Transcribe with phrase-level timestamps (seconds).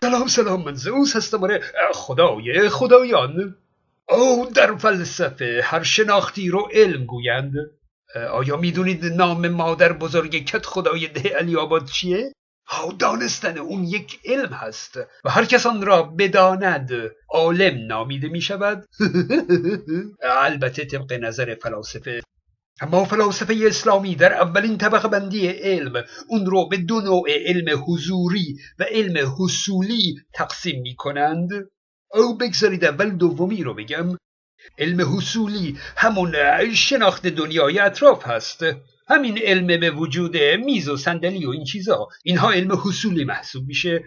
[0.00, 1.60] سلام سلام من زئوس هستم آره
[1.94, 3.56] خدای خدایان.
[4.08, 7.52] او در فلسفه هر شناختی رو علم گویند.
[8.30, 12.32] آیا می‌دونید نام مادر بزرگ کت خدای ده علی آباد چیه؟
[12.68, 16.90] ها دانستن اون یک علم هست و هر کس آن را بداند
[17.28, 18.84] عالم نامیده می شود
[20.48, 22.22] البته طبق نظر فلاسفه
[22.80, 28.56] اما فلاسفه اسلامی در اولین طبقه بندی علم اون رو به دو نوع علم حضوری
[28.78, 31.50] و علم حصولی تقسیم می کنند
[32.12, 34.16] او بگذارید اول دومی رو بگم.
[34.78, 36.34] علم حصولی همون
[36.74, 38.64] شناخت دنیای اطراف هست.
[39.08, 42.08] همین علم به وجود میز و صندلی و این چیزا.
[42.24, 44.04] اینها علم حصولی محسوب میشه.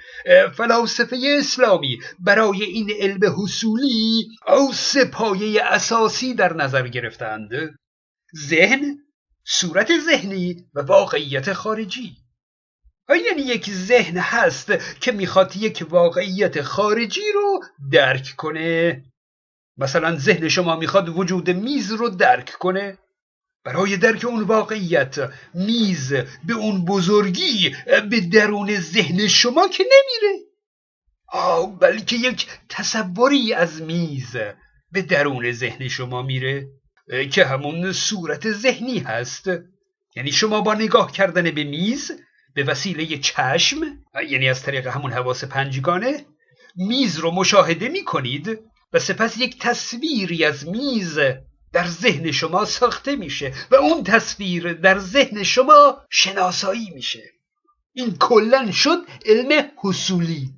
[0.54, 7.79] فلاسفه اسلامی برای این علم حصولی او سه پایه اساسی در نظر گرفتند.
[8.36, 8.98] ذهن
[9.44, 12.18] صورت ذهنی و واقعیت خارجی.
[13.10, 19.04] یعنی یک ذهن هست که می‌خواد یک واقعیت خارجی رو درک کنه.
[19.78, 22.98] مثلا ذهن شما می‌خواد وجود میز رو درک کنه.
[23.64, 27.76] برای درک اون واقعیت میز به اون بزرگی
[28.10, 30.46] به درون ذهن شما که نمیره.
[31.28, 34.36] آه بلکه یک تصوری از میز
[34.92, 36.79] به درون ذهن شما میره.
[37.32, 39.50] که همون صورت ذهنی هست.
[40.16, 42.12] یعنی شما با نگاه کردن به میز
[42.54, 43.82] به وسیله چشم
[44.30, 46.26] یعنی از طریق همون حواس پنجگانه
[46.76, 48.60] میز رو مشاهده می کنید
[48.94, 51.20] و سپس یک تصویری از میز
[51.74, 57.24] در ذهن شما ساخته میشه و اون تصویر در ذهن شما شناسایی میشه.
[57.94, 60.54] این کلا شد علم حصولی.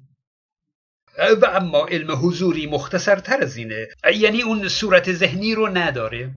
[1.41, 3.87] و اما علم حضوری مختصرتر از اینه.
[4.15, 6.35] یعنی اون صورت ذهنی رو نداره.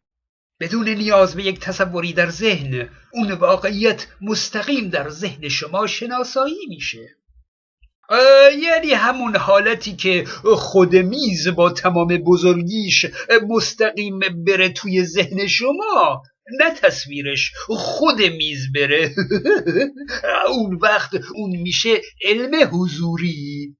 [0.60, 7.16] بدون نیاز به یک تصوری در ذهن اون واقعیت مستقیم در ذهن شما شناسایی میشه.
[8.62, 10.24] یعنی همون حالتی که
[10.56, 13.06] خود میز با تمام بزرگیش
[13.48, 16.22] مستقیم بره توی ذهن شما
[16.60, 19.14] نه تصویرش خود میز بره.
[20.56, 23.76] اون وقت اون میشه علم حضوری.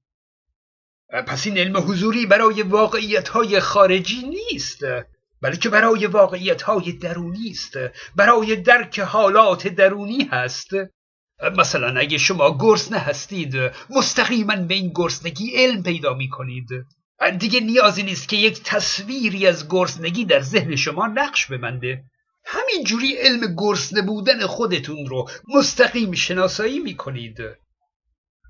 [1.27, 4.81] پس این علم حضوری برای واقعیت های خارجی نیست.
[5.45, 7.73] بلکه برای واقعیت های درونی است
[8.17, 10.71] برای درک حالات درونی هست.
[11.59, 13.55] مثلا اگه شما گرسنه هستید
[13.91, 16.69] مستقیما به این گرسنگی علم پیدا می کنید
[17.39, 22.05] دیگه نیازی نیست که یک تصویری از گرسنگی در ذهن شما نقش ببنده.
[22.45, 27.37] همینجوری علم گرسنه بودن خودتون رو مستقیم شناسایی می کنید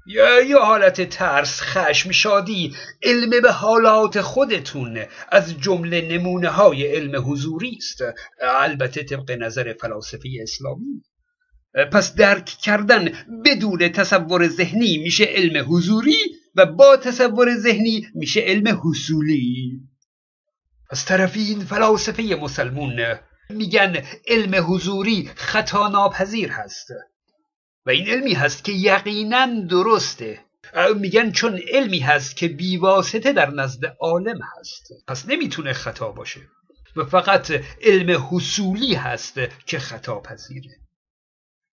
[0.07, 7.33] یا یا حالت ترس خشم شادی علم به حالات خودتون از جمله نمونه های علم
[7.33, 7.99] حضوری است.
[8.41, 11.03] البته طبق نظر فلاسفه اسلامی.
[11.93, 13.09] پس درک کردن
[13.45, 16.19] بدون تصور ذهنی میشه علم حضوری
[16.55, 19.81] و با تصور ذهنی میشه علم حصولی.
[20.91, 23.19] از طرفی این فلاسفه مسلمون
[23.51, 26.87] میگن علم حضوری خطا ناپذیر هست.
[27.87, 30.41] و این علمی هست که یقینا درسته.
[30.97, 34.93] میگن چون علمی هست که بیواسطه در نزد عالم هست.
[35.09, 36.41] پس نمی‌تونه خطا باشه.
[36.97, 37.53] و فقط
[37.83, 40.71] علم حصولی هست که خطا پذیره.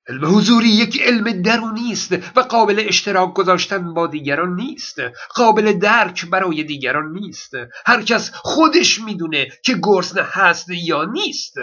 [0.07, 4.95] علم حضوری یک علم درونی است و قابل اشتراک گذاشتن با دیگران نیست.
[5.35, 7.51] قابل درک برای دیگران نیست.
[7.85, 11.55] هر کس خودش می‌دونه که گرسنه هست یا نیست.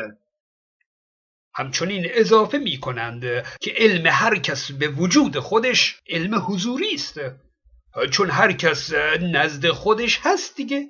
[1.59, 3.23] همچنین اضافه می کنند
[3.61, 7.21] که علم هر کس به وجود خودش علم حضوری است.
[8.11, 10.89] چون هر کس نزد خودش هست دیگه.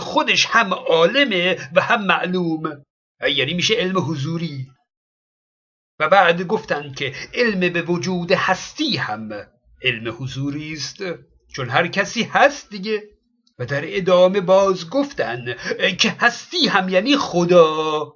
[0.00, 2.82] خودش هم عالمه و هم معلوم.
[3.30, 4.66] یعنی میشه علم حضوری.
[5.98, 9.46] و بعد گفتند که علم به وجود هستی هم
[9.82, 10.98] علم حضوری است.
[11.56, 13.02] چون هر کسی هست دیگه.
[13.58, 15.56] و در ادامه باز گفتند
[15.98, 18.12] که هستی هم یعنی خدا.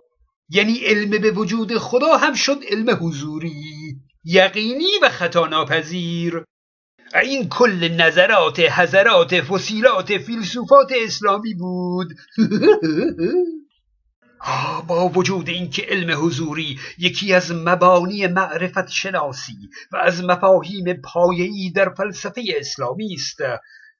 [0.49, 6.45] یعنی علم به وجود خدا هم شد علم حضوری یقینی و خطا ناپذیر.
[7.23, 12.15] این کل نظرات حضرات فسیلات فیلسوفات اسلامی بود.
[14.87, 19.57] با وجود اینکه علم حضوری یکی از مبانی معرفت شناسی
[19.93, 23.39] و از مفاهیم پایه‌ای در فلسفه اسلامی است.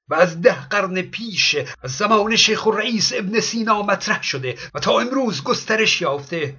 [0.09, 4.79] و از ده قرن پیش از زمان شیخ و رئیس ابن سینا مطرح شده و
[4.79, 6.55] تا امروز گسترش یافته.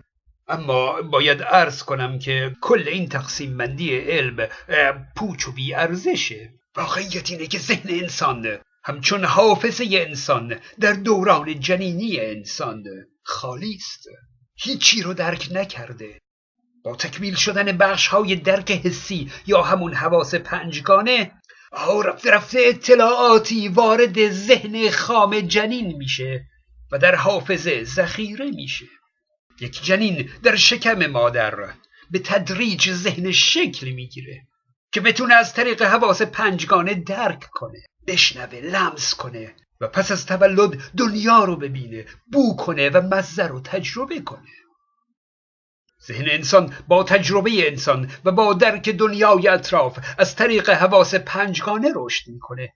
[0.48, 4.48] اما باید عرض کنم که کل این تقسیم بندی علم
[5.16, 12.20] پوچ و بی ارزشه واقعیت اینه که ذهن انسان همچون حافظه انسان در دوران جنینی
[12.20, 12.84] انسان
[13.22, 14.08] خالی است.
[14.54, 16.20] هیچی رو درک نکرده.
[16.84, 21.32] با تکمیل شدن بخش های درک حسی یا همون حواس پنجگانه
[21.72, 26.46] آه رفته رفته اطلاعاتی وارد ذهن خام جنین میشه
[26.92, 28.86] و در حافظه ذخیره میشه.
[29.60, 31.74] یک جنین در شکم مادر
[32.10, 34.46] به تدریج ذهن شکل می‌گیره
[34.92, 40.90] که بتونه از طریق حواس پنجگانه درک کنه بشنوه لمس کنه و پس از تولد
[40.96, 44.48] دنیا رو ببینه بو کنه و مزه رو تجربه کنه.
[46.06, 52.28] ذهن انسان با تجربه انسان و با درک دنیای اطراف از طریق حواس پنجگانه رشد
[52.28, 52.72] می‌کنه.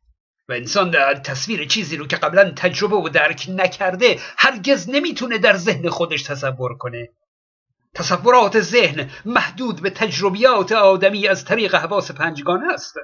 [0.49, 5.57] و انسان در تصویر چیزی رو که قبلا تجربه و درک نکرده هرگز نمی‌تونه در
[5.57, 7.09] ذهن خودش تصور کنه.
[7.95, 12.95] تصورات ذهن محدود به تجربیات آدمی از طریق حواس پنجگانه است.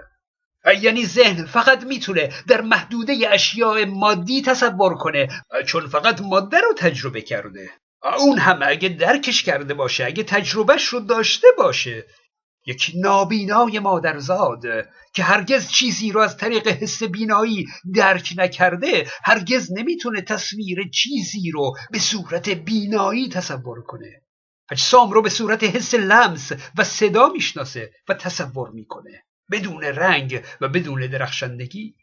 [0.80, 5.28] یعنی ذهن فقط می‌تونه در محدوده اشیاء مادی تصور کنه
[5.66, 7.70] چون فقط ماده رو تجربه کرده.
[8.02, 12.06] اون هم اگه درکش کرده باشه اگه تجربهش رو داشته باشه.
[12.66, 14.62] یک نابینای مادرزاد
[15.14, 21.76] که هرگز چیزی رو از طریق حس بینایی درک نکرده هرگز نمی‌تونه تصویر چیزی رو
[21.90, 24.22] به صورت بینایی تصور کنه.
[24.70, 29.24] اجسام رو به صورت حس لمس و صدا می‌شناسه و تصور می‌کنه.
[29.50, 31.94] بدون رنگ و بدون درخشندگی.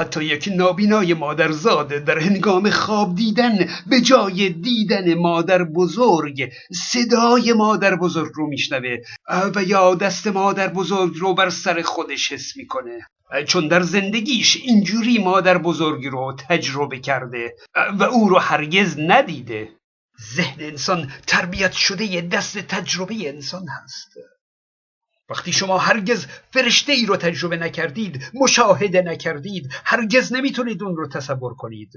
[0.00, 7.96] حتی یک نابینای مادرزاد در هنگام خواب دیدن به جای دیدن مادر بزرگ صدای مادر
[7.96, 8.96] بزرگ رو میشنوه
[9.54, 13.06] و یا دست مادر بزرگ رو بر سر خودش حس می‌کنه.
[13.46, 17.54] چون در زندگیش اینجوری مادر بزرگ رو تجربه کرده
[17.98, 19.68] و او رو هرگز ندیده.
[20.34, 24.39] ذهن انسان تربیت شده دست تجربه انسان هست.
[25.30, 31.54] وقتی شما هرگز فرشته ای رو تجربه نکردید مشاهده نکردید هرگز نمی‌تونید اون رو تصور
[31.54, 31.92] کنید.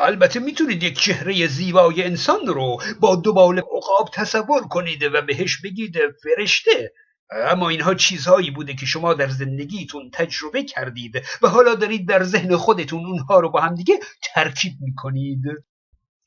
[0.00, 5.96] البته می‌تونید یک چهره زیبای انسان رو با دوبال عقاب تصور کنید و بهش بگید
[6.22, 6.92] فرشته.
[7.30, 12.56] اما اینها چیزهایی بوده که شما در زندگیتون تجربه کردید و حالا دارید در ذهن
[12.56, 13.94] خودتون اونها رو با همدیگه
[14.34, 15.42] ترکیب می‌کنید.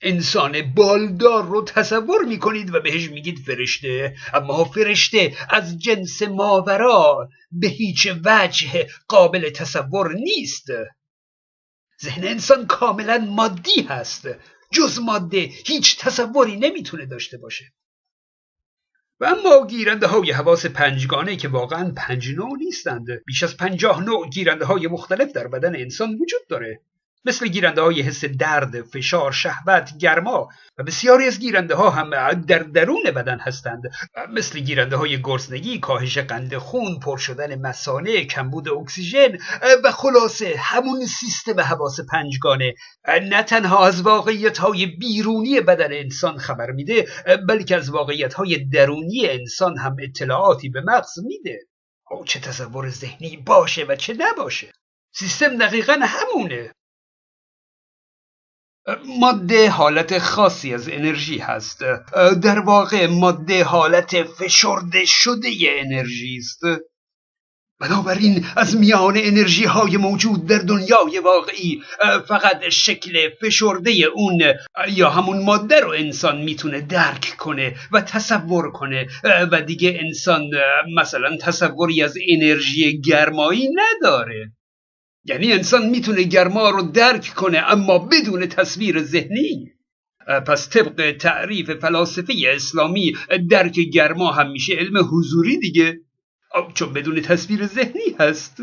[0.01, 4.15] انسان بالدار رو تصور می‌کنید و بهش میگید فرشته.
[4.33, 10.67] اما فرشته از جنس ماورا به هیچ وجه قابل تصور نیست.
[12.03, 14.27] ذهن انسان کاملا مادی هست.
[14.71, 17.65] جز ماده هیچ تصوری نمی‌تونه داشته باشه.
[19.19, 23.07] و اما گیرنده های حواس پنجگانه که واقعا پنج نوع نیستند.
[23.25, 26.81] بیش از پنجاه نوع گیرنده های مختلف در بدن انسان وجود داره.
[27.25, 32.59] مثل گیرنده های حس درد، فشار، شهوت، گرما و بسیاری از گیرنده ها هم در
[32.59, 33.81] درون بدن هستند.
[34.33, 39.37] مثل گیرنده های گرسنگی، کاهش قند خون، پر شدن مسانه، کمبود اکسیژن
[39.83, 42.73] و خلاصه همون سیستم حواس پنجگانه.
[43.07, 47.07] نه تنها از واقعیت های بیرونی بدن انسان خبر میده
[47.47, 51.59] بلکه از واقعیت های درونی انسان هم اطلاعاتی به مغز میده.
[52.11, 54.73] او چه تصور ذهنی باشه و چه نباشه.
[55.11, 56.71] سیستم دقیقا همونه.
[59.19, 61.83] ماده حالت خاصی از انرژی هست.
[62.43, 66.61] در واقع ماده حالت فشرده شده انرژی است.
[67.79, 71.81] بنابراین از میان انرژی های موجود در دنیای واقعی
[72.27, 74.41] فقط شکل فشرده اون
[74.89, 79.07] یا همون ماده رو انسان می‌تونه درک کنه و تصور کنه.
[79.51, 80.41] و دیگه انسان
[80.97, 84.51] مثلا تصوری از انرژی گرمایی نداره.
[85.27, 89.71] یعنی انسان می‌تونه گرما رو درک کنه اما بدون تصویر ذهنی.
[90.47, 93.13] پس طبق تعریف فلاسفه اسلامی
[93.49, 95.99] درک گرما هم میشه علم حضوری دیگه.
[96.73, 98.57] چون بدون تصویر ذهنی هست.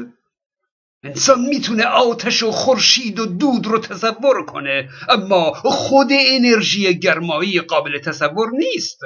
[1.02, 7.98] انسان می‌تونه آتش و خورشید و دود رو تصور کنه اما خود انرژی گرمایی قابل
[7.98, 9.00] تصور نیست.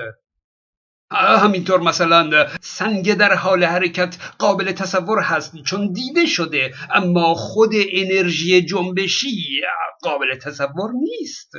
[1.10, 8.62] همینطور مثلا سنگ در حال حرکت قابل تصور هست چون دیده شده اما خود انرژی
[8.62, 9.60] جنبشی
[10.02, 11.52] قابل تصور نیست.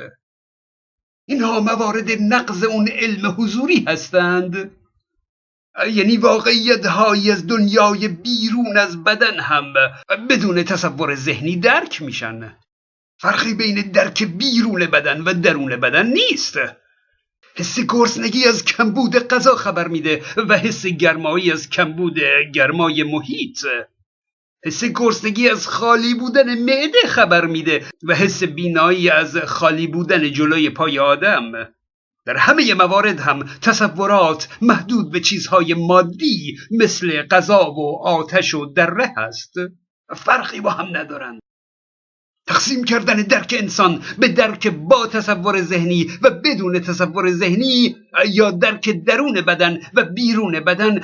[1.28, 4.76] اینها موارد نقض اون علم حضوری هستند.
[5.92, 9.74] یعنی واقعیت های از دنیای بیرون از بدن هم
[10.30, 12.56] بدون تصور ذهنی درک میشن.
[13.20, 16.58] فرقی بین درک بیرون بدن و درون بدن نیست.
[17.60, 22.18] حس گرسنگی از کمبود غذا خبر میده و حس گرمایی از کمبود
[22.54, 23.66] گرمای محیط.
[24.64, 30.70] حس گرسنگی از خالی بودن معده خبر میده و حس بینایی از خالی بودن جلوی
[30.70, 31.52] پای آدم.
[32.26, 39.14] در همه موارد هم تصورات محدود به چیزهای مادی مثل غذا و آتش و دره
[39.16, 39.54] هست.
[40.16, 41.40] فرقی با هم ندارند
[42.60, 47.96] تقسیم کردن درک انسان به درک با تصور ذهنی و بدون تصور ذهنی
[48.28, 51.00] یا درک درون بدن و بیرون بدن.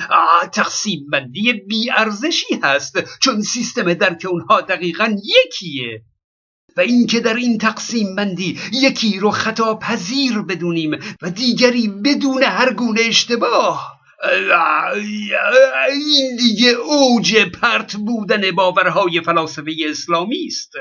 [0.53, 6.01] تقسیم بندی بی ارزشی هست چون سیستم درک اونها دقیقا یکیه.
[6.77, 12.73] و اینکه در این تقسیم بندی یکی رو خطا پذیر بدونیم و دیگری بدون هر
[12.73, 13.97] گونه اشتباه.
[15.91, 20.71] این دیگه اوج پرت بودن باورهای فلاسفه اسلامی است.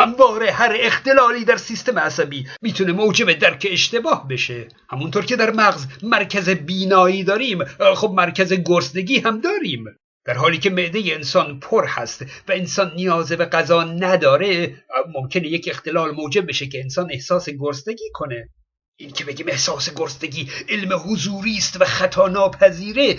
[0.00, 4.68] همواره هر اختلالی در سیستم عصبی می‌تونه موجب درک اشتباه بشه.
[4.90, 7.64] همونطور که در مغز مرکز بینایی داریم
[7.96, 9.84] خب مرکز گرسنگی هم داریم.
[10.24, 14.74] در حالی که معده انسان پر هست و انسان نیاز به غذا نداره
[15.14, 18.48] ممکنه یک اختلال موجب بشه که انسان احساس گرسنگی کنه.
[18.96, 23.16] این که بگیم احساس گرسنگی علم حضوری است و خطا ناپذیره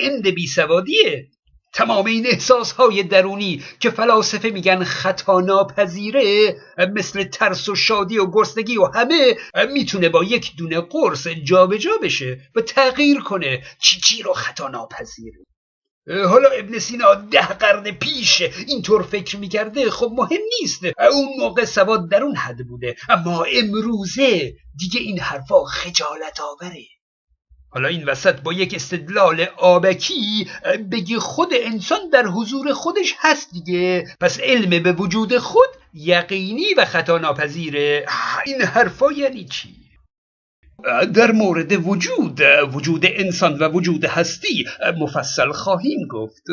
[0.00, 1.28] اند بیسوادیه
[1.76, 6.56] تمام این احساس های درونی که فلاسفه میگن خطا ناپذیره
[6.94, 9.36] مثل ترس و شادی و گرسنگی و همه
[9.72, 15.38] می‌تونه با یک دونه قرص جابجا بشه و تغییر کنه چی چی رو خطا ناپذیره.
[16.08, 20.84] حالا ابن سینا ده قرن پیش اینطور فکر می‌کرده خب مهم نیست.
[20.84, 22.96] اون موقع سواد در اون حد بوده.
[23.08, 26.84] اما امروزه دیگه این حرفا خجالت آوره.
[27.76, 30.48] حالا این وسط با یک استدلال آبکی
[30.92, 34.06] بگی خود انسان در حضور خودش هست دیگه.
[34.20, 38.06] پس علم به وجود خود یقینی و خطا ناپذیره
[38.46, 39.74] این حرفا یعنی چی؟
[41.14, 42.40] در مورد وجود
[42.72, 44.66] وجود انسان و وجود هستی
[45.00, 46.44] مفصل خواهیم گفت.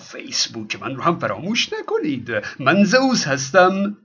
[0.00, 2.30] فیسبوک من رو هم فراموش نکنید.
[2.58, 3.96] من زوز هستم.